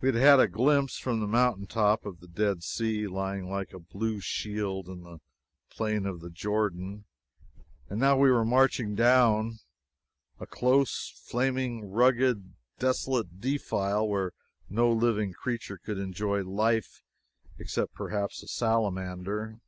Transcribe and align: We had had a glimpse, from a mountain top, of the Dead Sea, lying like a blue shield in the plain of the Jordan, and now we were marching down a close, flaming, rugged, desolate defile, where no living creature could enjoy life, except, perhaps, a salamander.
We 0.00 0.06
had 0.06 0.14
had 0.14 0.38
a 0.38 0.46
glimpse, 0.46 0.98
from 0.98 1.20
a 1.20 1.26
mountain 1.26 1.66
top, 1.66 2.06
of 2.06 2.20
the 2.20 2.28
Dead 2.28 2.62
Sea, 2.62 3.08
lying 3.08 3.50
like 3.50 3.72
a 3.72 3.80
blue 3.80 4.20
shield 4.20 4.86
in 4.86 5.02
the 5.02 5.18
plain 5.68 6.06
of 6.06 6.20
the 6.20 6.30
Jordan, 6.30 7.06
and 7.90 7.98
now 7.98 8.16
we 8.16 8.30
were 8.30 8.44
marching 8.44 8.94
down 8.94 9.58
a 10.38 10.46
close, 10.46 11.08
flaming, 11.26 11.90
rugged, 11.90 12.54
desolate 12.78 13.40
defile, 13.40 14.06
where 14.06 14.30
no 14.68 14.92
living 14.92 15.32
creature 15.32 15.76
could 15.78 15.98
enjoy 15.98 16.44
life, 16.44 17.02
except, 17.58 17.94
perhaps, 17.94 18.44
a 18.44 18.46
salamander. 18.46 19.58